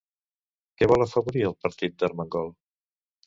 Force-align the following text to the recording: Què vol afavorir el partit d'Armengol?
Què 0.79 0.87
vol 0.91 1.03
afavorir 1.05 1.45
el 1.49 1.55
partit 1.65 1.99
d'Armengol? 1.99 2.49